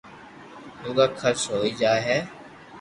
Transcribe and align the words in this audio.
روگا 0.83 1.05
خرچ 1.21 1.41
ھوئي 1.51 1.71
جائي 1.81 2.01
ھي 2.07 2.19